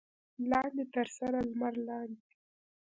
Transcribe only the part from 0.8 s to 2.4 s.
تر سره لمر لاندې.